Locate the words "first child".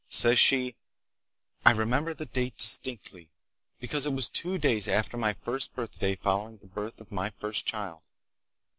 7.29-8.01